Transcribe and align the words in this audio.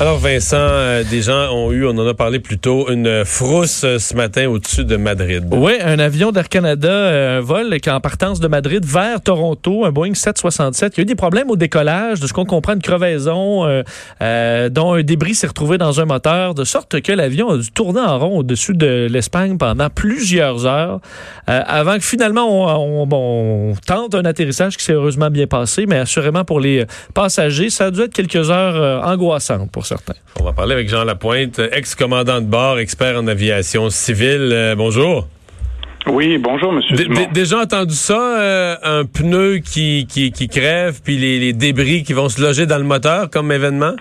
Alors 0.00 0.18
Vincent, 0.18 0.56
euh, 0.58 1.04
des 1.08 1.22
gens 1.22 1.54
ont 1.54 1.70
eu, 1.70 1.86
on 1.86 1.96
en 1.96 2.06
a 2.08 2.14
parlé 2.14 2.40
plus 2.40 2.58
tôt, 2.58 2.90
une 2.90 3.24
frousse 3.24 3.84
euh, 3.84 4.00
ce 4.00 4.16
matin 4.16 4.48
au-dessus 4.48 4.84
de 4.84 4.96
Madrid. 4.96 5.44
Oui, 5.52 5.74
un 5.80 6.00
avion 6.00 6.32
d'Air 6.32 6.48
Canada, 6.48 6.90
euh, 6.90 7.38
un 7.38 7.40
vol 7.40 7.78
qui 7.78 7.88
en 7.88 8.00
partance 8.00 8.40
de 8.40 8.48
Madrid 8.48 8.84
vers 8.84 9.20
Toronto, 9.20 9.84
un 9.84 9.92
Boeing 9.92 10.14
767. 10.14 10.94
Il 10.96 10.98
y 10.98 11.00
a 11.00 11.02
eu 11.02 11.06
des 11.06 11.14
problèmes 11.14 11.48
au 11.48 11.54
décollage, 11.54 12.18
de 12.18 12.26
ce 12.26 12.32
qu'on 12.32 12.44
comprend, 12.44 12.72
une 12.72 12.82
crevaison, 12.82 13.66
dont 14.18 14.94
un 14.94 15.02
débris 15.04 15.36
s'est 15.36 15.46
retrouvé 15.46 15.78
dans 15.78 16.00
un 16.00 16.06
moteur, 16.06 16.54
de 16.54 16.64
sorte 16.64 17.00
que 17.00 17.12
l'avion 17.12 17.50
a 17.50 17.58
dû 17.58 17.70
tourner 17.70 18.00
en 18.00 18.18
rond 18.18 18.38
au-dessus 18.38 18.74
de 18.74 19.06
l'Espagne 19.08 19.58
pendant 19.58 19.90
plusieurs 19.90 20.66
heures, 20.66 21.00
avant 21.46 21.94
que 21.94 22.04
finalement 22.04 22.48
on, 22.48 23.06
on, 23.12 23.74
tente 23.86 24.16
un 24.16 24.24
atterrissage 24.24 24.76
qui 24.76 24.84
s'est 24.84 24.92
heureusement 24.92 25.30
bien 25.30 25.46
passé, 25.46 25.86
mais 25.86 25.98
assurément 25.98 26.44
pour 26.44 26.58
les 26.58 26.84
passagers, 27.14 27.70
ça 27.70 27.86
a 27.86 27.90
dû 27.92 28.00
être 28.00 28.12
quelques 28.12 28.50
heures 28.50 29.06
angoissantes 29.06 29.70
pour 29.70 29.83
certains. 29.86 30.14
On 30.40 30.44
va 30.44 30.52
parler 30.52 30.74
avec 30.74 30.88
Jean 30.88 31.04
Lapointe, 31.04 31.60
ex-commandant 31.72 32.40
de 32.40 32.46
bord, 32.46 32.78
expert 32.78 33.18
en 33.18 33.26
aviation 33.26 33.90
civile. 33.90 34.50
Euh, 34.52 34.74
bonjour. 34.74 35.28
Oui, 36.06 36.36
bonjour, 36.38 36.72
monsieur. 36.72 36.96
déjà 37.32 37.60
entendu 37.60 37.94
ça, 37.94 38.38
euh, 38.38 38.76
un 38.82 39.04
pneu 39.06 39.58
qui, 39.58 40.06
qui, 40.06 40.48
crève, 40.48 41.00
puis 41.02 41.16
les, 41.16 41.52
débris 41.54 42.02
qui 42.02 42.12
vont 42.12 42.28
se 42.28 42.42
loger 42.42 42.66
dans 42.66 42.76
le 42.76 42.84
moteur 42.84 43.30
comme 43.30 43.50
événement? 43.50 43.94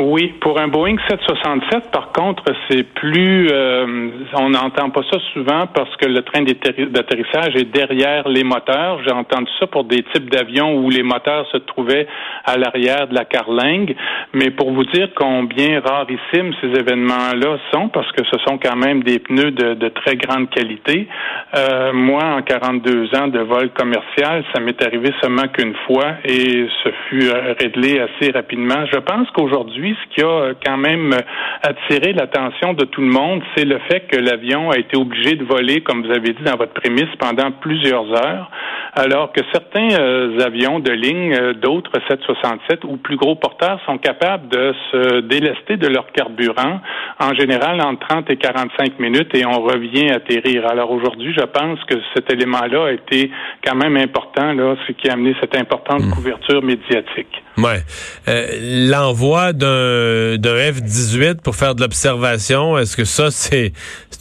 Oui, 0.00 0.32
pour 0.40 0.60
un 0.60 0.68
Boeing 0.68 0.96
767, 1.08 1.90
par 1.90 2.12
contre, 2.12 2.44
c'est 2.70 2.84
plus, 2.84 3.48
euh, 3.50 4.10
on 4.34 4.50
n'entend 4.50 4.90
pas 4.90 5.00
ça 5.10 5.18
souvent 5.32 5.66
parce 5.66 5.94
que 5.96 6.06
le 6.06 6.22
train 6.22 6.42
d'atterrissage 6.42 7.56
est 7.56 7.64
derrière 7.64 8.28
les 8.28 8.44
moteurs. 8.44 9.00
J'ai 9.04 9.12
entendu 9.12 9.50
ça 9.58 9.66
pour 9.66 9.82
des 9.84 10.04
types 10.14 10.30
d'avions 10.30 10.76
où 10.76 10.88
les 10.88 11.02
moteurs 11.02 11.48
se 11.50 11.56
trouvaient 11.56 12.06
à 12.44 12.56
l'arrière 12.56 13.08
de 13.08 13.14
la 13.14 13.24
carlingue. 13.24 13.96
Mais 14.34 14.50
pour 14.50 14.70
vous 14.70 14.84
dire 14.84 15.08
combien 15.16 15.80
rarissimes 15.80 16.54
ces 16.60 16.78
événements-là 16.78 17.58
sont, 17.72 17.88
parce 17.88 18.10
que 18.12 18.24
ce 18.24 18.38
sont 18.46 18.58
quand 18.58 18.76
même 18.76 19.02
des 19.02 19.18
pneus 19.18 19.50
de, 19.50 19.88
très 19.88 20.16
grande 20.16 20.48
qualité. 20.50 21.08
Euh, 21.56 21.92
moi, 21.92 22.22
en 22.36 22.42
42 22.42 23.16
ans 23.16 23.26
de 23.26 23.40
vol 23.40 23.70
commercial, 23.70 24.44
ça 24.54 24.60
m'est 24.60 24.80
arrivé 24.80 25.10
seulement 25.20 25.48
qu'une 25.48 25.74
fois 25.86 26.14
et 26.24 26.68
ce 26.84 26.88
fut 27.08 27.30
réglé 27.58 27.98
assez 27.98 28.30
rapidement. 28.30 28.86
Je 28.92 28.98
pense 28.98 29.28
qu'aujourd'hui 29.30 29.87
ce 29.94 30.14
qui 30.14 30.22
a 30.22 30.52
quand 30.64 30.76
même 30.76 31.14
attiré 31.62 32.12
l'attention 32.12 32.74
de 32.74 32.84
tout 32.84 33.00
le 33.00 33.08
monde, 33.08 33.42
c'est 33.56 33.64
le 33.64 33.78
fait 33.90 34.00
que 34.10 34.16
l'avion 34.18 34.70
a 34.70 34.78
été 34.78 34.96
obligé 34.96 35.34
de 35.34 35.44
voler, 35.44 35.80
comme 35.80 36.06
vous 36.06 36.12
avez 36.12 36.32
dit 36.32 36.42
dans 36.44 36.56
votre 36.56 36.74
prémisse, 36.74 37.14
pendant 37.18 37.50
plusieurs 37.52 38.10
heures, 38.12 38.50
alors 38.94 39.32
que 39.32 39.40
certains 39.52 39.90
euh, 39.98 40.40
avions 40.40 40.80
de 40.80 40.90
ligne, 40.90 41.34
euh, 41.34 41.54
d'autres 41.54 41.92
767 42.08 42.84
ou 42.84 42.96
plus 42.96 43.16
gros 43.16 43.36
porteurs 43.36 43.80
sont 43.86 43.98
capables 43.98 44.48
de 44.48 44.74
se 44.90 45.20
délester 45.20 45.76
de 45.76 45.86
leur 45.86 46.10
carburant, 46.12 46.80
en 47.20 47.34
général 47.34 47.80
entre 47.80 48.06
30 48.08 48.30
et 48.30 48.36
45 48.36 48.98
minutes, 48.98 49.34
et 49.34 49.44
on 49.46 49.60
revient 49.62 50.10
atterrir. 50.10 50.66
Alors 50.66 50.90
aujourd'hui, 50.90 51.34
je 51.36 51.44
pense 51.44 51.78
que 51.84 51.94
cet 52.14 52.32
élément-là 52.32 52.86
a 52.86 52.92
été 52.92 53.30
quand 53.64 53.76
même 53.76 53.96
important, 53.96 54.52
là, 54.52 54.76
ce 54.86 54.92
qui 54.92 55.08
a 55.08 55.14
amené 55.14 55.34
cette 55.40 55.56
importante 55.56 56.02
hmm. 56.02 56.10
couverture 56.10 56.62
médiatique. 56.62 57.42
Ouais. 57.56 57.82
Euh, 58.28 58.88
l'envoi 58.90 59.52
d'un 59.52 60.38
F-18 60.38 61.42
pour 61.42 61.56
faire 61.56 61.74
de 61.74 61.80
l'observation, 61.80 62.78
est-ce 62.78 62.96
que 62.96 63.04
ça, 63.04 63.30
c'est 63.30 63.72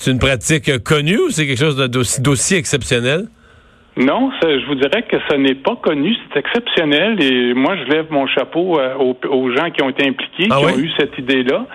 une 0.08 0.20
pratique 0.20 0.84
connue 0.84 1.20
ou 1.20 1.30
c'est 1.30 1.46
quelque 1.46 1.60
chose 1.60 1.78
d'aussi 1.78 2.56
exceptionnel? 2.56 3.28
Non, 3.98 4.30
je 4.44 4.66
vous 4.68 4.76
dirais 4.76 5.04
que 5.04 5.18
ce 5.28 5.36
n'est 5.36 5.56
pas 5.56 5.76
connu, 5.76 6.16
c'est 6.32 6.40
exceptionnel 6.40 7.20
et 7.20 7.56
moi 7.56 7.76
je 7.78 7.92
lève 7.92 8.06
mon 8.12 8.28
chapeau 8.28 8.80
euh, 8.80 8.96
aux, 8.96 9.52
gens 9.56 9.72
qui 9.72 9.82
ont 9.82 9.90
été 9.90 10.08
impliqués, 10.08 10.48
ah 10.52 10.58
qui 10.60 10.66
ont 10.66 10.78
eu 10.78 10.92
cette 11.00 11.18
idée-là 11.18 11.66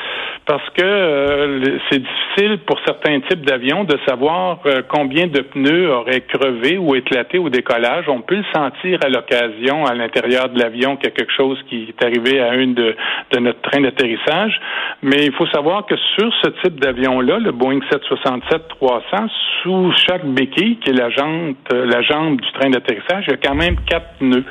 parce 0.47 0.69
que 0.71 0.83
euh, 0.83 1.79
c'est 1.89 2.01
difficile 2.01 2.59
pour 2.67 2.79
certains 2.85 3.21
types 3.21 3.45
d'avions 3.47 3.85
de 3.85 3.97
savoir 4.07 4.59
euh, 4.67 4.83
combien 4.89 5.27
de 5.27 5.41
pneus 5.41 5.93
auraient 5.93 6.23
crevé 6.23 6.79
ou 6.79 6.97
éclaté 6.97 7.39
au 7.39 7.49
décollage. 7.49 8.09
On 8.09 8.23
peut 8.23 8.37
le 8.37 8.45
sentir 8.53 8.99
à 9.05 9.09
l'occasion 9.09 9.85
à 9.87 9.95
l'intérieur 9.95 10.49
de 10.49 10.59
l'avion 10.59 10.97
qu'il 10.97 11.11
y 11.11 11.13
a 11.13 11.15
quelque 11.15 11.33
chose 11.33 11.59
qui 11.69 11.89
est 11.89 12.05
arrivé 12.05 12.41
à 12.41 12.55
une 12.55 12.75
de, 12.75 12.97
notre 13.39 13.61
train 13.63 13.81
d'atterrissage. 13.81 14.61
Mais 15.03 15.27
il 15.27 15.33
faut 15.33 15.47
savoir 15.49 15.87
que 15.87 15.95
sur 16.19 16.33
ce 16.43 16.51
type 16.63 16.81
d'avion-là, 16.81 17.39
le 17.39 17.53
Boeing 17.53 17.81
767-300, 17.91 19.29
sous 19.63 19.93
chaque 20.09 20.27
béquille, 20.27 20.79
qui 20.79 20.91
est 20.91 20.95
la 20.95 21.11
jambe, 21.11 21.55
euh, 21.73 21.87
la 21.87 22.03
jambe 22.03 22.41
du 22.41 22.53
train 22.53 22.71
d'atterrissage, 22.71 23.25
il 23.29 23.31
y 23.31 23.35
a 23.35 23.37
quand 23.37 23.55
même 23.55 23.77
quatre 23.87 24.19
pneus. 24.19 24.45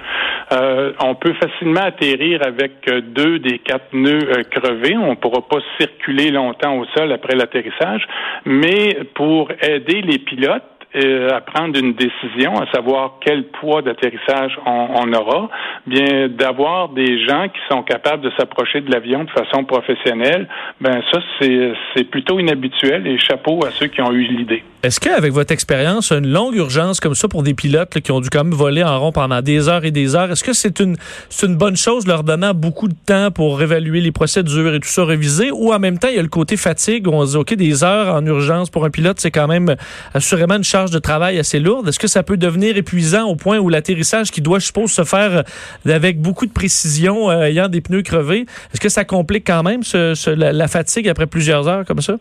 Euh, 0.53 0.93
on 1.03 1.15
peut 1.15 1.33
facilement 1.33 1.81
atterrir 1.81 2.41
avec 2.45 2.85
deux 3.13 3.39
des 3.39 3.59
quatre 3.59 3.89
pneus 3.89 4.43
crevés. 4.51 4.97
On 4.97 5.15
pourra 5.15 5.41
pas 5.47 5.59
circuler 5.81 6.31
longtemps 6.31 6.77
au 6.77 6.85
sol 6.95 7.11
après 7.11 7.35
l'atterrissage, 7.35 8.07
mais 8.45 8.99
pour 9.15 9.51
aider 9.61 10.01
les 10.01 10.19
pilotes, 10.19 10.63
euh, 10.93 11.29
à 11.29 11.39
prendre 11.39 11.79
une 11.79 11.93
décision, 11.93 12.59
à 12.59 12.69
savoir 12.71 13.13
quel 13.25 13.45
poids 13.47 13.81
d'atterrissage 13.81 14.57
on, 14.65 15.13
aura, 15.13 15.49
bien 15.87 16.27
d'avoir 16.27 16.89
des 16.89 17.25
gens 17.25 17.47
qui 17.47 17.59
sont 17.69 17.81
capables 17.83 18.21
de 18.21 18.31
s'approcher 18.37 18.81
de 18.81 18.91
l'avion 18.91 19.23
de 19.23 19.29
façon 19.29 19.63
professionnelle, 19.63 20.49
ben 20.81 21.01
ça 21.11 21.19
c'est 21.39 22.03
plutôt 22.03 22.39
inhabituel 22.39 23.07
et 23.07 23.17
chapeau 23.19 23.65
à 23.65 23.71
ceux 23.71 23.87
qui 23.87 24.01
ont 24.01 24.11
eu 24.11 24.23
l'idée. 24.23 24.63
Est-ce 24.83 24.99
qu'avec 24.99 25.31
votre 25.31 25.53
expérience, 25.53 26.11
une 26.11 26.27
longue 26.27 26.55
urgence 26.55 26.99
comme 26.99 27.15
ça 27.15 27.27
pour 27.27 27.43
des 27.43 27.53
pilotes 27.53 27.99
qui 28.01 28.11
ont 28.11 28.19
dû 28.19 28.29
quand 28.29 28.43
même 28.43 28.53
voler 28.53 28.83
en 28.83 28.99
rond 28.99 29.11
pendant 29.11 29.41
des 29.41 29.69
heures 29.69 29.85
et 29.85 29.91
des 29.91 30.15
heures, 30.15 30.31
est-ce 30.31 30.43
que 30.43 30.53
c'est 30.53 30.79
une, 30.81 30.97
une 31.43 31.55
bonne 31.55 31.77
chose 31.77 32.05
leur 32.05 32.23
donnant 32.23 32.53
beaucoup 32.53 32.87
de 32.89 32.95
temps 33.05 33.31
pour 33.31 33.59
réévaluer 33.59 34.01
les 34.01 34.11
procédures 34.11 34.73
et 34.73 34.79
tout 34.79 34.89
ça 34.89 35.05
réviser 35.05 35.51
ou 35.51 35.71
en 35.71 35.79
même 35.79 35.99
temps 35.99 36.09
il 36.09 36.15
y 36.15 36.19
a 36.19 36.23
le 36.23 36.27
côté 36.27 36.57
fatigue 36.57 37.07
où 37.07 37.11
on 37.11 37.25
se 37.25 37.31
dit 37.31 37.37
OK 37.37 37.53
des 37.53 37.83
heures 37.83 38.13
en 38.13 38.25
urgence 38.25 38.69
pour 38.69 38.83
un 38.83 38.89
pilote 38.89 39.19
c'est 39.19 39.31
quand 39.31 39.47
même 39.47 39.75
assurément 40.13 40.55
une 40.55 40.63
charge 40.63 40.80
de 40.89 40.99
travail 40.99 41.37
assez 41.37 41.59
lourde. 41.59 41.87
Est-ce 41.87 41.99
que 41.99 42.07
ça 42.07 42.23
peut 42.23 42.37
devenir 42.37 42.77
épuisant 42.77 43.25
au 43.27 43.35
point 43.35 43.59
où 43.59 43.69
l'atterrissage 43.69 44.31
qui 44.31 44.41
doit 44.41 44.59
je 44.59 44.65
suppose 44.65 44.91
se 44.91 45.03
faire 45.03 45.43
avec 45.85 46.19
beaucoup 46.19 46.45
de 46.45 46.51
précision 46.51 47.29
euh, 47.29 47.43
ayant 47.43 47.67
des 47.67 47.81
pneus 47.81 48.01
crevés, 48.01 48.45
est-ce 48.73 48.81
que 48.81 48.89
ça 48.89 49.05
complique 49.05 49.45
quand 49.45 49.63
même 49.63 49.81
la 50.27 50.67
fatigue 50.67 51.07
après 51.07 51.27
plusieurs 51.27 51.67
heures 51.67 51.85
comme 51.85 52.01
ça? 52.01 52.17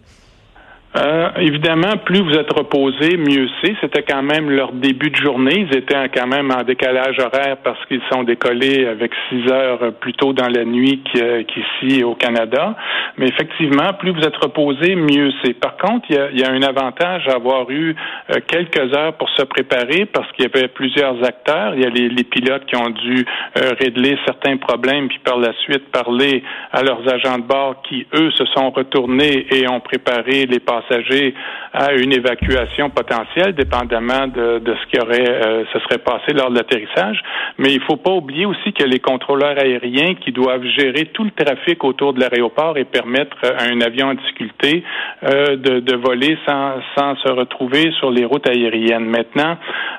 Euh, 0.96 1.28
évidemment, 1.36 1.98
plus 2.04 2.20
vous 2.20 2.32
êtes 2.32 2.52
reposé, 2.52 3.16
mieux 3.16 3.46
c'est. 3.62 3.76
C'était 3.80 4.02
quand 4.02 4.24
même 4.24 4.50
leur 4.50 4.72
début 4.72 5.10
de 5.10 5.16
journée. 5.16 5.66
Ils 5.70 5.76
étaient 5.76 6.08
quand 6.12 6.26
même 6.26 6.50
en 6.50 6.64
décalage 6.64 7.16
horaire 7.20 7.58
parce 7.62 7.78
qu'ils 7.86 8.02
sont 8.12 8.24
décollés 8.24 8.86
avec 8.86 9.12
six 9.28 9.48
heures 9.52 9.92
plus 10.00 10.14
tôt 10.14 10.32
dans 10.32 10.48
la 10.48 10.64
nuit 10.64 11.00
qu'ici 11.12 12.02
au 12.02 12.16
Canada. 12.16 12.74
Mais 13.18 13.26
effectivement, 13.26 13.92
plus 14.00 14.10
vous 14.10 14.22
êtes 14.22 14.36
reposé, 14.36 14.96
mieux 14.96 15.30
c'est. 15.44 15.54
Par 15.54 15.76
contre, 15.76 16.06
il 16.10 16.40
y 16.40 16.42
a, 16.42 16.50
un 16.50 16.62
avantage 16.62 17.28
à 17.28 17.34
avoir 17.34 17.70
eu 17.70 17.94
euh, 18.30 18.40
quelques 18.48 18.92
heures 18.96 19.12
pour 19.12 19.28
se 19.30 19.42
préparer 19.42 20.06
parce 20.06 20.30
qu'il 20.32 20.44
y 20.44 20.48
avait 20.48 20.66
plusieurs 20.66 21.22
acteurs. 21.24 21.74
Il 21.76 21.82
y 21.82 21.86
a 21.86 21.90
les, 21.90 22.24
pilotes 22.24 22.66
qui 22.66 22.76
ont 22.76 22.90
dû 22.90 23.24
euh, 23.58 23.72
régler 23.80 24.16
certains 24.24 24.56
problèmes 24.56 25.08
puis 25.08 25.20
par 25.20 25.38
la 25.38 25.52
suite 25.64 25.90
parler 25.90 26.42
à 26.72 26.82
leurs 26.82 27.08
agents 27.12 27.38
de 27.38 27.44
bord 27.44 27.80
qui, 27.88 28.06
eux, 28.14 28.30
se 28.32 28.44
sont 28.46 28.70
retournés 28.70 29.46
et 29.50 29.68
ont 29.68 29.80
préparé 29.80 30.46
les 30.46 30.60
à 31.72 31.92
une 31.92 32.12
évacuation 32.12 32.90
potentielle, 32.90 33.54
dépendamment 33.54 34.26
de, 34.26 34.60
ce 34.64 34.86
qui 34.90 35.00
aurait 35.00 35.28
euh, 35.28 35.64
se 35.72 35.78
serait 35.80 35.98
passé 35.98 36.32
lors 36.32 36.50
de 36.50 36.56
l'atterrissage. 36.56 37.22
Mais 37.58 37.72
il 37.72 37.80
faut 37.82 37.96
pas 37.96 38.12
oublier 38.12 38.46
aussi 38.46 38.72
que 38.72 38.84
les 38.84 38.98
contrôleurs 38.98 39.58
aériens 39.58 40.14
qui 40.14 40.32
doivent 40.32 40.64
gérer 40.76 41.06
tout 41.12 41.24
le 41.24 41.30
trafic 41.30 41.82
autour 41.84 42.12
de 42.12 42.20
l'aéroport 42.20 42.76
et 42.76 42.84
permettre 42.84 43.36
à 43.44 43.64
un 43.64 43.80
avion 43.80 44.08
en 44.08 44.14
difficulté 44.14 44.82
euh, 45.24 45.56
de, 45.56 45.80
de, 45.80 45.96
voler 45.96 46.38
sans, 46.46 46.74
sans 46.96 47.16
se 47.16 47.28
retrouver 47.28 47.92
sur 47.98 48.10
les 48.10 48.24
routes 48.24 48.48
aériennes. 48.48 49.04
Maintenant, 49.04 49.56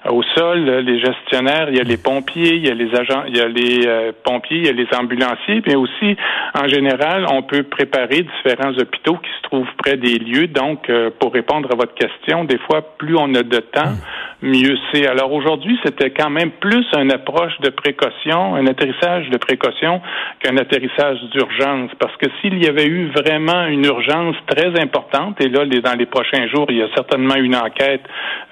au 0.10 0.24
sol, 0.36 0.60
les 0.60 1.00
gestionnaires, 1.00 1.70
il 1.70 1.78
y 1.78 1.80
a 1.80 1.84
les 1.84 1.98
pompiers, 1.98 2.56
il 2.56 2.68
y 2.68 2.70
a 2.70 2.74
les 2.74 2.94
agents, 2.96 3.24
il 3.28 3.38
y 3.38 3.42
a 3.42 3.48
les 3.48 3.88
euh, 3.88 4.12
pompiers, 4.24 4.58
il 4.58 4.66
y 4.66 4.70
a 4.70 4.74
les 4.74 4.88
ambulanciers, 4.98 5.62
mais 5.66 5.76
aussi, 5.76 6.16
en 6.56 6.68
général, 6.68 7.26
on 7.32 7.44
peut 7.44 7.64
préparer 7.64 8.24
différents 8.24 8.74
hôpitaux 8.78 9.18
qui 9.18 9.30
se 9.38 9.42
trouvent 9.44 9.74
près 9.78 9.98
des 9.98 10.18
lieux. 10.18 10.48
Euh, 10.90 11.10
pour 11.20 11.34
répondre 11.34 11.70
à 11.72 11.76
votre 11.76 11.94
question, 11.94 12.44
des 12.44 12.58
fois, 12.60 12.82
plus 12.98 13.16
on 13.18 13.34
a 13.36 13.44
de 13.44 13.58
temps, 13.58 13.94
mieux 14.42 14.78
c'est. 14.92 15.08
Alors 15.08 15.32
aujourd'hui, 15.32 15.78
c'était 15.86 16.10
quand 16.10 16.30
même 16.30 16.52
plus 16.52 16.86
une 16.94 17.12
approche 17.12 17.60
de 17.62 17.70
précaution, 17.70 18.56
un 18.56 18.66
atterrissage 18.68 19.30
de 19.30 19.38
précaution 19.38 20.02
qu'un 20.40 20.58
atterrissage 20.58 21.20
d'urgence. 21.32 21.92
Parce 22.00 22.16
que 22.18 22.28
s'il 22.42 22.64
y 22.64 22.68
avait 22.68 22.88
eu 22.88 23.08
vraiment 23.16 23.68
une 23.68 23.86
urgence 23.86 24.36
très 24.48 24.80
importante, 24.80 25.40
et 25.42 25.50
là, 25.50 25.66
dans 25.66 25.98
les 25.98 26.06
prochains 26.06 26.48
jours, 26.48 26.66
il 26.70 26.78
y 26.78 26.82
a 26.82 26.90
certainement 26.96 27.36
une 27.36 27.56
enquête 27.56 28.02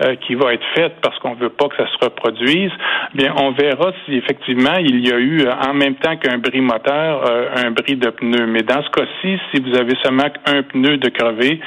euh, 0.02 0.16
qui 0.16 0.36
va 0.36 0.54
être 0.54 0.66
faite 0.76 0.96
parce 1.02 1.18
qu'on 1.20 1.34
veut 1.34 1.50
pas 1.50 1.68
que 1.68 1.78
ça 1.78 1.88
se 1.88 2.06
reproduise, 2.06 2.72
bien, 3.14 3.34
on 3.38 3.52
verra 3.52 3.92
si 4.06 4.16
effectivement 4.16 4.76
il 4.80 5.08
y 5.08 5.12
a 5.12 5.18
eu, 5.18 5.42
euh, 5.42 5.54
en 5.68 5.74
même 5.74 5.96
temps 5.96 6.18
qu'un 6.18 6.38
bris 6.38 6.62
moteur, 6.62 7.26
euh, 7.28 7.48
un 7.56 7.72
bris 7.72 7.96
de 7.96 8.10
pneu. 8.10 8.46
Mais 8.48 8.62
dans 8.62 8.84
ce 8.84 8.90
cas-ci, 8.90 9.40
si 9.52 9.62
vous 9.62 9.76
avez 9.76 9.96
seulement 10.04 10.30
un 10.46 10.64
pneu 10.64 10.98
de 10.98 11.10
crevé, 11.10 11.60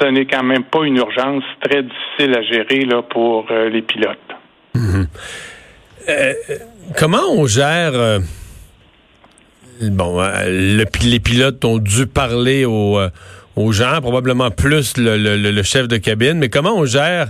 ce 0.00 0.06
n'est 0.06 0.26
quand 0.26 0.42
même 0.42 0.64
pas 0.64 0.84
une 0.84 0.96
urgence 0.96 1.44
très 1.60 1.82
difficile 1.82 2.36
à 2.36 2.42
gérer 2.42 2.84
là, 2.84 3.02
pour 3.02 3.51
les 3.70 3.82
pilotes. 3.82 4.18
Mhm. 4.74 5.06
comment 6.96 7.30
on 7.30 7.46
gère 7.46 8.20
bon, 9.82 10.22
les 10.48 11.20
pilotes 11.20 11.64
ont 11.64 11.78
dû 11.78 12.06
parler 12.06 12.64
aux, 12.64 13.72
gens, 13.72 14.00
probablement 14.00 14.50
plus 14.50 14.96
le, 14.96 15.16
le, 15.16 15.62
chef 15.62 15.88
de 15.88 15.98
cabine, 15.98 16.38
mais 16.38 16.48
comment 16.48 16.74
on 16.74 16.86
gère 16.86 17.28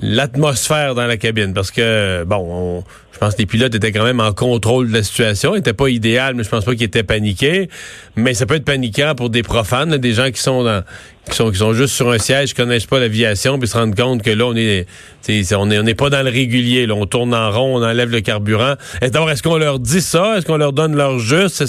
l'atmosphère 0.00 0.94
dans 0.94 1.06
la 1.06 1.16
cabine. 1.16 1.54
Parce 1.54 1.70
que 1.70 2.24
bon 2.24 2.84
je 3.12 3.18
pense 3.20 3.34
que 3.34 3.38
les 3.38 3.46
pilotes 3.46 3.72
étaient 3.72 3.92
quand 3.92 4.02
même 4.02 4.18
en 4.18 4.32
contrôle 4.32 4.88
de 4.88 4.92
la 4.92 5.02
situation. 5.04 5.54
N'était 5.54 5.72
pas 5.72 5.88
idéal 5.88 6.34
mais 6.34 6.42
je 6.42 6.48
pense 6.48 6.64
pas 6.64 6.72
qu'ils 6.72 6.84
étaient 6.84 7.04
paniqués. 7.04 7.68
Mais 8.16 8.34
ça 8.34 8.44
peut 8.44 8.56
être 8.56 8.64
paniquant 8.64 9.14
pour 9.16 9.30
des 9.30 9.42
profanes 9.42 9.96
des 9.96 10.12
gens 10.12 10.30
qui 10.30 10.42
sont 10.42 10.64
dans 10.64 10.82
qui 11.30 11.36
sont 11.36 11.50
qui 11.50 11.58
sont 11.58 11.72
juste 11.72 11.94
sur 11.94 12.10
un 12.10 12.18
siège 12.18 12.50
qui 12.50 12.54
connaissent 12.54 12.86
pas 12.86 12.98
l'aviation 12.98 13.58
puis 13.58 13.68
se 13.68 13.76
rendent 13.76 13.94
compte 13.94 14.22
que 14.22 14.30
là 14.30 14.46
on 14.46 14.56
est 14.56 14.86
on 15.28 15.70
est 15.70 15.78
on 15.78 15.82
n'est 15.82 15.94
pas 15.94 16.10
dans 16.10 16.22
le 16.22 16.30
régulier 16.30 16.86
là. 16.86 16.94
On 16.94 17.06
tourne 17.06 17.32
en 17.32 17.50
rond 17.50 17.78
on 17.78 17.84
enlève 17.84 18.10
le 18.10 18.20
carburant. 18.20 18.74
D'abord 19.00 19.30
est-ce 19.30 19.42
qu'on 19.42 19.58
leur 19.58 19.78
dit 19.78 20.00
ça? 20.00 20.36
Est-ce 20.36 20.46
qu'on 20.46 20.56
leur 20.56 20.72
donne 20.72 20.96
leur 20.96 21.18
juste? 21.20 21.62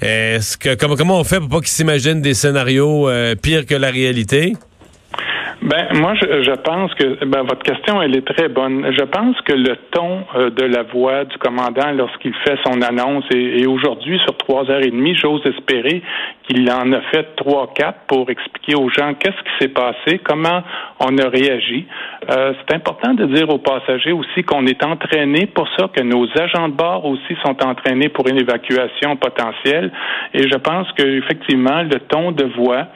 Est-ce 0.00 0.56
que 0.56 0.74
comment 0.76 0.94
comment 0.94 1.18
on 1.18 1.24
fait 1.24 1.40
pour 1.40 1.48
pas 1.48 1.58
qu'ils 1.58 1.68
s'imaginent 1.68 2.22
des 2.22 2.34
scénarios 2.34 3.08
euh, 3.08 3.34
pires 3.34 3.66
que 3.66 3.74
la 3.74 3.90
réalité? 3.90 4.54
Ben 5.66 5.88
moi, 5.94 6.14
je, 6.14 6.44
je 6.44 6.52
pense 6.52 6.94
que 6.94 7.24
ben, 7.24 7.42
votre 7.42 7.64
question 7.64 8.00
elle 8.00 8.16
est 8.16 8.24
très 8.24 8.48
bonne. 8.48 8.86
Je 8.96 9.02
pense 9.02 9.40
que 9.40 9.52
le 9.52 9.74
ton 9.90 10.24
euh, 10.36 10.50
de 10.50 10.62
la 10.62 10.84
voix 10.84 11.24
du 11.24 11.36
commandant 11.38 11.90
lorsqu'il 11.90 12.32
fait 12.46 12.56
son 12.64 12.80
annonce 12.82 13.24
et, 13.34 13.66
aujourd'hui 13.66 14.16
sur 14.20 14.36
trois 14.36 14.70
heures 14.70 14.84
et 14.84 14.92
demie, 14.92 15.16
j'ose 15.16 15.44
espérer 15.44 16.02
qu'il 16.46 16.70
en 16.70 16.92
a 16.92 17.00
fait 17.10 17.34
trois 17.34 17.72
quatre 17.74 17.98
pour 18.06 18.30
expliquer 18.30 18.76
aux 18.76 18.88
gens 18.90 19.14
qu'est-ce 19.14 19.42
qui 19.42 19.50
s'est 19.58 19.74
passé, 19.74 20.20
comment 20.22 20.62
on 21.00 21.18
a 21.18 21.28
réagi. 21.28 21.84
Euh, 22.30 22.52
c'est 22.60 22.76
important 22.76 23.14
de 23.14 23.26
dire 23.26 23.48
aux 23.50 23.58
passagers 23.58 24.12
aussi 24.12 24.44
qu'on 24.44 24.66
est 24.66 24.84
entraîné 24.84 25.46
pour 25.46 25.68
ça, 25.76 25.88
que 25.92 26.02
nos 26.02 26.28
agents 26.38 26.68
de 26.68 26.74
bord 26.74 27.04
aussi 27.06 27.36
sont 27.44 27.56
entraînés 27.66 28.08
pour 28.08 28.28
une 28.28 28.38
évacuation 28.40 29.16
potentielle. 29.16 29.90
Et 30.32 30.48
je 30.48 30.56
pense 30.58 30.86
qu'effectivement, 30.92 31.82
le 31.82 31.98
ton 32.06 32.30
de 32.30 32.44
voix 32.56 32.86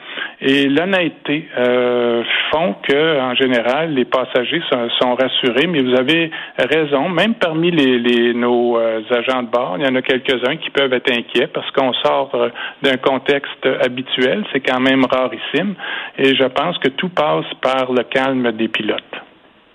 et 0.43 0.67
l'honnêteté 0.67 1.47
euh, 1.55 2.23
font 2.51 2.75
que, 2.87 3.19
en 3.19 3.35
général, 3.35 3.93
les 3.93 4.05
passagers 4.05 4.61
sont, 4.99 5.15
rassurés. 5.15 5.67
Mais 5.67 5.81
vous 5.81 5.95
avez 5.95 6.31
raison, 6.57 7.09
même 7.09 7.35
parmi 7.35 7.69
les, 7.69 8.33
nos 8.33 8.77
euh, 8.77 9.01
agents 9.11 9.43
de 9.43 9.49
bord, 9.49 9.75
il 9.77 9.85
y 9.85 9.87
en 9.87 9.95
a 9.95 10.01
quelques-uns 10.01 10.57
qui 10.57 10.71
peuvent 10.71 10.93
être 10.93 11.11
inquiets 11.11 11.47
parce 11.47 11.69
qu'on 11.71 11.93
sort 11.93 12.31
euh, 12.33 12.49
d'un 12.81 12.97
contexte 12.97 13.67
habituel. 13.81 14.43
C'est 14.51 14.61
quand 14.61 14.79
même 14.79 15.05
rarissime. 15.05 15.75
Et 16.17 16.35
je 16.35 16.45
pense 16.45 16.77
que 16.79 16.89
tout 16.89 17.09
passe 17.09 17.45
par 17.61 17.91
le 17.91 18.03
calme 18.03 18.51
des 18.53 18.67
pilotes. 18.67 19.03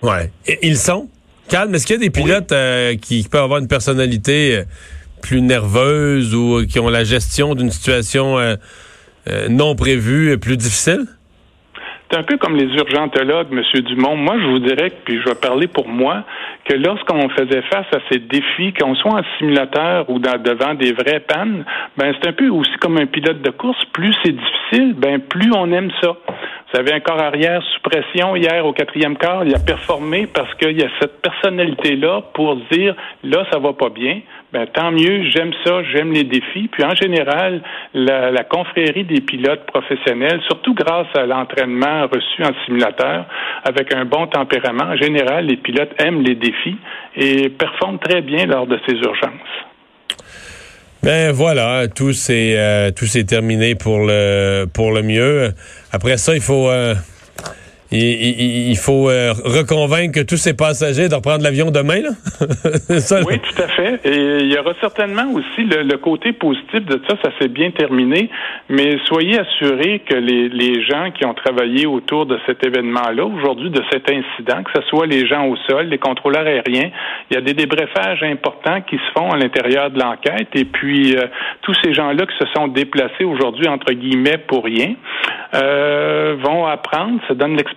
Ouais. 0.02 0.30
ils 0.62 0.76
sont? 0.76 1.08
Calmes. 1.48 1.74
Est-ce 1.74 1.86
qu'il 1.86 1.94
y 1.94 1.98
a 1.98 2.02
des 2.02 2.10
pilotes 2.10 2.52
qui 3.00 3.24
peuvent 3.30 3.44
avoir 3.44 3.60
une 3.60 3.68
personnalité 3.68 4.64
plus 5.22 5.42
nerveuse 5.42 6.34
ou 6.34 6.64
qui 6.66 6.78
ont 6.78 6.88
la 6.88 7.04
gestion 7.04 7.54
d'une 7.54 7.70
situation 7.70 8.38
euh, 8.38 8.56
non 9.48 9.74
prévu 9.74 10.38
plus 10.38 10.56
difficile? 10.56 11.06
C'est 12.10 12.18
un 12.18 12.22
peu 12.22 12.36
comme 12.36 12.54
les 12.54 12.72
urgentologues, 12.76 13.48
M. 13.50 13.80
Dumont. 13.82 14.14
Moi, 14.14 14.36
je 14.38 14.46
vous 14.46 14.58
dirais, 14.60 14.92
puis 15.04 15.18
je 15.20 15.28
vais 15.28 15.34
parler 15.34 15.66
pour 15.66 15.88
moi, 15.88 16.22
que 16.64 16.74
lorsqu'on 16.74 17.28
faisait 17.30 17.62
face 17.62 17.86
à 17.92 17.98
ces 18.10 18.20
défis, 18.20 18.72
qu'on 18.74 18.94
soit 18.94 19.12
en 19.12 19.22
simulateur 19.38 20.08
ou 20.08 20.20
devant 20.20 20.74
des 20.74 20.92
vraies 20.92 21.20
pannes, 21.20 21.64
ben 21.96 22.14
c'est 22.14 22.28
un 22.28 22.32
peu 22.32 22.48
aussi 22.48 22.70
comme 22.80 22.96
un 22.98 23.06
pilote 23.06 23.42
de 23.42 23.50
course. 23.50 23.78
Plus 23.92 24.14
c'est 24.24 24.32
difficile, 24.32 24.94
ben 24.94 25.20
plus 25.20 25.52
on 25.52 25.72
aime 25.72 25.90
ça. 26.00 26.16
Vous 26.72 26.80
avez 26.80 26.92
un 26.92 27.00
corps 27.00 27.20
arrière 27.20 27.62
sous 27.62 27.80
pression 27.80 28.36
hier 28.36 28.64
au 28.66 28.72
quatrième 28.72 29.16
quart, 29.16 29.44
il 29.44 29.54
a 29.54 29.58
performé 29.58 30.26
parce 30.26 30.52
qu'il 30.54 30.78
y 30.78 30.82
a 30.82 30.88
cette 31.00 31.22
personnalité-là 31.22 32.22
pour 32.34 32.56
dire 32.70 32.94
là, 33.24 33.46
ça 33.50 33.58
va 33.58 33.72
pas 33.72 33.88
bien 33.88 34.20
ben, 34.56 34.66
tant 34.72 34.90
mieux, 34.90 35.22
j'aime 35.34 35.52
ça, 35.66 35.82
j'aime 35.92 36.12
les 36.12 36.24
défis. 36.24 36.70
Puis 36.72 36.82
en 36.82 36.94
général, 36.94 37.60
la, 37.92 38.42
confrérie 38.44 39.04
des 39.04 39.20
pilotes 39.20 39.66
professionnels, 39.66 40.40
surtout 40.46 40.72
grâce 40.72 41.08
à 41.14 41.26
l'entraînement 41.26 42.06
reçu 42.06 42.42
en 42.42 42.52
simulateur, 42.64 43.26
avec 43.64 43.92
un 43.94 44.06
bon 44.06 44.26
tempérament, 44.28 44.84
en 44.84 44.96
général, 44.96 45.44
les 45.44 45.58
pilotes 45.58 45.92
aiment 45.98 46.22
les 46.22 46.36
défis 46.36 46.78
et 47.16 47.50
performent 47.50 47.98
très 47.98 48.22
bien 48.22 48.46
lors 48.46 48.66
de 48.66 48.78
ces 48.88 48.94
urgences. 48.94 49.56
Ben 51.02 51.32
voilà, 51.32 51.86
tout 51.88 52.14
s'est 52.14 52.54
euh, 52.56 52.90
terminé 53.28 53.74
pour 53.74 54.06
le 54.06 54.64
pour 54.72 54.90
le 54.90 55.02
mieux. 55.02 55.50
Après 55.92 56.16
ça, 56.16 56.34
il 56.34 56.40
faut 56.40 56.70
euh, 56.70 56.94
il, 57.92 58.76
faut 58.76 59.08
euh, 59.08 59.32
reconvaincre 59.44 60.22
tous 60.22 60.36
ces 60.36 60.56
passagers 60.56 61.08
de 61.08 61.14
reprendre 61.14 61.42
l'avion 61.42 61.70
demain. 61.70 62.00
Là? 62.02 62.10
oui, 63.26 63.38
tout 63.38 63.62
à 63.62 63.68
fait. 63.68 64.00
Et 64.04 64.38
il 64.40 64.52
y 64.52 64.58
aura 64.58 64.72
certainement 64.80 65.30
aussi 65.32 65.64
le, 65.64 65.96
côté 65.96 66.32
positif 66.32 66.84
de 66.84 67.00
ça. 67.08 67.16
Ça 67.22 67.30
s'est 67.40 67.48
bien 67.48 67.70
terminé. 67.70 68.28
Mais 68.68 68.96
soyez 69.06 69.38
assurés 69.38 70.02
que 70.08 70.14
les, 70.14 70.48
les 70.48 70.84
gens 70.84 71.10
qui 71.12 71.24
ont 71.24 71.34
travaillé 71.34 71.86
autour 71.86 72.26
de 72.26 72.38
cet 72.46 72.64
événement-là, 72.66 73.24
aujourd'hui, 73.24 73.70
de 73.70 73.82
cet 73.92 74.10
incident, 74.10 74.62
que 74.64 74.80
ce 74.80 74.86
soit 74.88 75.06
les 75.06 75.26
gens 75.26 75.46
au 75.46 75.56
sol, 75.68 75.86
les 75.86 75.98
contrôleurs 75.98 76.46
aériens, 76.46 76.90
il 77.30 77.34
y 77.34 77.36
a 77.36 77.40
des 77.40 77.54
débriefages 77.54 78.22
importants 78.22 78.80
qui 78.82 78.96
se 78.96 79.12
font 79.18 79.30
à 79.30 79.36
l'intérieur 79.36 79.90
de 79.90 80.00
l'enquête. 80.00 80.48
Et 80.54 80.64
puis, 80.64 81.16
euh, 81.16 81.26
tous 81.62 81.74
ces 81.84 81.94
gens-là 81.94 82.26
qui 82.26 82.36
se 82.38 82.50
sont 82.54 82.68
déplacés 82.68 83.24
aujourd'hui, 83.24 83.68
entre 83.68 83.92
guillemets, 83.92 84.38
pour 84.38 84.64
rien, 84.64 84.94
euh, 85.54 86.36
vont 86.42 86.66
apprendre, 86.66 87.20
ça 87.28 87.34
donne 87.34 87.56
l'expérience 87.56 87.75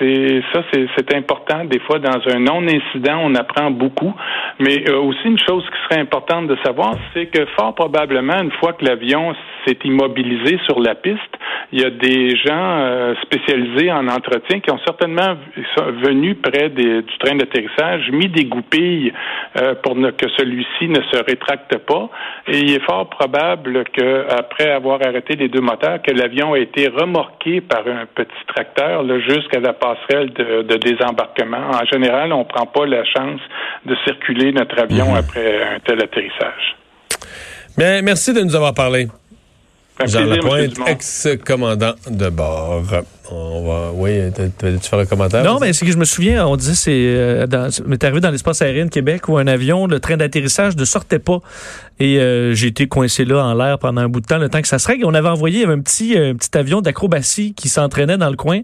et 0.00 0.42
ça, 0.52 0.62
c'est 0.70 1.14
important. 1.14 1.64
Des 1.64 1.80
fois, 1.80 1.98
dans 1.98 2.20
un 2.28 2.38
non-incident, 2.38 3.20
on 3.22 3.34
apprend 3.34 3.70
beaucoup. 3.70 4.14
Mais 4.60 4.88
euh, 4.88 4.98
aussi, 5.00 5.24
une 5.24 5.38
chose 5.38 5.64
qui 5.64 5.78
serait 5.88 6.00
importante 6.00 6.48
de 6.48 6.56
savoir, 6.64 6.94
c'est 7.14 7.26
que 7.26 7.46
fort 7.56 7.74
probablement, 7.74 8.40
une 8.42 8.52
fois 8.52 8.74
que 8.74 8.84
l'avion 8.84 9.34
s'est 9.66 9.78
immobilisé 9.84 10.58
sur 10.66 10.80
la 10.80 10.94
piste, 10.94 11.18
il 11.72 11.80
y 11.80 11.84
a 11.84 11.90
des 11.90 12.36
gens 12.36 12.78
euh, 12.80 13.14
spécialisés 13.22 13.90
en 13.90 14.08
entretien 14.08 14.60
qui 14.60 14.70
ont 14.70 14.80
certainement 14.84 15.36
venu 16.02 16.34
près 16.34 16.68
du 16.68 17.04
train 17.18 17.34
d'atterrissage, 17.34 18.10
mis 18.10 18.28
des 18.28 18.44
goupilles 18.44 19.12
pour 19.82 19.94
que 19.94 20.28
celui-ci 20.36 20.88
ne 20.88 21.00
se 21.12 21.24
rétracte 21.24 21.76
pas. 21.78 22.08
Et 22.48 22.58
il 22.58 22.72
est 22.72 22.84
fort 22.84 23.08
probable 23.08 23.84
qu'après 23.92 24.70
avoir 24.70 25.00
arrêté 25.06 25.36
les 25.36 25.48
deux 25.48 25.60
moteurs, 25.60 26.00
que 26.02 26.10
l'avion 26.10 26.54
a 26.54 26.58
été 26.58 26.88
remorqué 26.88 27.60
par 27.60 27.86
un 27.86 28.06
petit 28.06 28.46
tracteur 28.48 29.04
jusqu'à 29.20 29.60
la 29.60 29.72
passerelle 29.72 30.32
de, 30.32 30.76
désembarquement. 30.76 31.70
En 31.70 31.84
général, 31.90 32.32
on 32.32 32.40
ne 32.40 32.44
prend 32.44 32.66
pas 32.66 32.86
la 32.86 33.04
chance 33.04 33.40
de 33.86 33.94
circuler 34.04 34.52
notre 34.52 34.80
avion 34.80 35.10
mhm. 35.10 35.16
après 35.16 35.62
un 35.62 35.80
tel 35.80 36.02
atterrissage. 36.02 36.76
Bien, 37.76 38.02
merci 38.02 38.32
de 38.32 38.40
nous 38.40 38.54
avoir 38.54 38.74
parlé. 38.74 39.06
Jean 40.06 40.24
Lapointe, 40.26 40.78
ex-commandant 40.86 41.94
de 42.08 42.28
bord. 42.30 43.04
Oui, 43.94 44.18
tu 44.58 44.88
faire 44.88 44.98
un 44.98 45.06
commentaire? 45.06 45.44
Non, 45.44 45.58
mais 45.60 45.72
c'est 45.72 45.86
que 45.86 45.92
je 45.92 45.96
me 45.96 46.04
souviens, 46.04 46.46
on 46.46 46.56
disait, 46.56 46.74
c'est, 46.74 46.90
euh, 46.92 47.46
arrivé 48.02 48.20
dans 48.20 48.30
l'espace 48.30 48.62
aérien 48.62 48.86
de 48.86 48.90
Québec 48.90 49.28
où 49.28 49.38
un 49.38 49.46
avion, 49.46 49.86
le 49.86 50.00
train 50.00 50.16
d'atterrissage 50.16 50.76
ne 50.76 50.84
sortait 50.84 51.18
pas. 51.18 51.40
Et 52.02 52.18
euh, 52.18 52.52
j'ai 52.52 52.66
été 52.66 52.88
coincé 52.88 53.24
là 53.24 53.44
en 53.44 53.54
l'air 53.54 53.78
pendant 53.78 54.00
un 54.00 54.08
bout 54.08 54.20
de 54.20 54.26
temps, 54.26 54.38
le 54.38 54.48
temps 54.48 54.60
que 54.60 54.66
ça 54.66 54.80
se 54.80 54.88
règle. 54.88 55.04
On 55.04 55.14
avait 55.14 55.28
envoyé 55.28 55.64
un 55.66 55.78
petit, 55.78 56.18
un 56.18 56.34
petit 56.34 56.56
avion 56.58 56.80
d'acrobatie 56.80 57.54
qui 57.54 57.68
s'entraînait 57.68 58.18
dans 58.18 58.28
le 58.28 58.34
coin. 58.36 58.62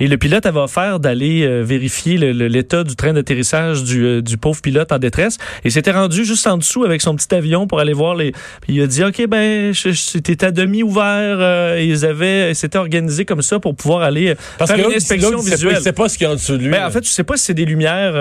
Et 0.00 0.06
le 0.06 0.16
pilote 0.16 0.46
avait 0.46 0.60
offert 0.60 0.98
d'aller 0.98 1.42
euh, 1.42 1.62
vérifier 1.62 2.16
l'état 2.16 2.84
du 2.84 2.96
train 2.96 3.12
d'atterrissage 3.12 3.84
du, 3.84 4.04
euh, 4.06 4.22
du, 4.22 4.38
pauvre 4.38 4.62
pilote 4.62 4.90
en 4.90 4.98
détresse. 4.98 5.36
Et 5.64 5.70
s'était 5.70 5.90
rendu 5.90 6.24
juste 6.24 6.46
en 6.46 6.56
dessous 6.56 6.84
avec 6.84 7.02
son 7.02 7.14
petit 7.14 7.34
avion 7.34 7.66
pour 7.66 7.80
aller 7.80 7.92
voir 7.92 8.14
les. 8.14 8.32
Puis 8.62 8.74
il 8.74 8.82
a 8.82 8.86
dit, 8.86 9.04
OK, 9.04 9.26
ben, 9.26 9.74
c'était 9.74 10.46
à 10.46 10.50
demi 10.50 10.82
ouvert. 10.82 11.76
et 11.76 11.84
ils 11.84 12.06
avaient, 12.06 12.54
c'était 12.54 12.78
organisé 12.78 13.26
comme 13.26 13.42
ça 13.42 13.58
pour 13.58 13.74
pouvoir 13.74 14.00
aller 14.08 14.34
Parce 14.58 14.72
faire 14.72 14.88
une 14.88 14.94
inspection 14.94 15.38
visuelle. 15.38 15.76
Tu 15.76 15.82
sais 15.82 15.92
pas 15.92 16.08
ce 16.08 16.18
qu'il 16.18 16.26
y 16.26 16.28
a 16.28 16.32
en 16.32 16.36
dessous 16.36 16.56
de 16.56 16.62
lui. 16.62 16.68
Mais 16.68 16.80
en 16.80 16.90
fait, 16.90 17.00
tu 17.00 17.10
sais 17.10 17.24
pas 17.24 17.36
si 17.36 17.44
c'est 17.44 17.54
des 17.54 17.64
lumières, 17.64 18.14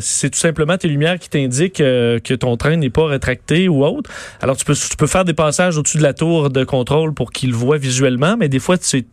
c'est 0.00 0.30
tout 0.30 0.38
simplement 0.38 0.76
tes 0.76 0.88
lumières 0.88 1.18
qui 1.18 1.28
t'indiquent 1.28 1.78
que 1.78 2.34
ton 2.34 2.56
train 2.56 2.76
n'est 2.76 2.90
pas 2.90 3.06
rétracté 3.06 3.68
ou 3.68 3.84
autre. 3.84 4.10
Alors, 4.40 4.56
tu 4.56 4.64
peux, 4.64 4.74
tu 4.74 4.96
peux 4.96 5.06
faire 5.06 5.24
des 5.24 5.34
passages 5.34 5.78
au-dessus 5.78 5.98
de 5.98 6.02
la 6.02 6.14
tour 6.14 6.50
de 6.50 6.64
contrôle 6.64 7.14
pour 7.14 7.32
qu'il 7.32 7.54
voit 7.54 7.78
visuellement, 7.78 8.36
mais 8.38 8.48
des 8.48 8.58
fois, 8.58 8.78
tu 8.78 9.04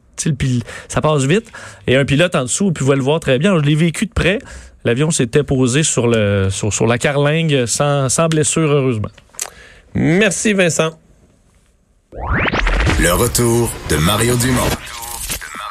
ça 0.88 1.02
passe 1.02 1.24
vite. 1.24 1.52
Et 1.88 1.96
un 1.96 2.06
pilote 2.06 2.36
en 2.36 2.44
dessous, 2.44 2.72
puis 2.72 2.84
voit 2.84 2.96
le 2.96 3.02
voir 3.02 3.20
très 3.20 3.40
bien. 3.40 3.58
je 3.58 3.64
l'ai 3.64 3.76
vécu 3.76 4.06
de 4.06 4.14
près. 4.14 4.40
L'avion 4.86 5.12
s'était 5.12 5.44
posé 5.44 5.84
sur, 5.84 6.08
le, 6.08 6.48
sur, 6.50 6.74
sur 6.74 6.88
la 6.88 6.98
carlingue 6.98 7.66
sans, 7.66 8.10
sans 8.10 8.28
blessure, 8.28 8.72
heureusement. 8.72 9.10
Merci, 9.94 10.54
Vincent. 10.54 10.92
Le 13.00 13.12
retour 13.14 13.72
de 13.90 13.98
Mario 13.98 14.36
Dumont. 14.38 14.79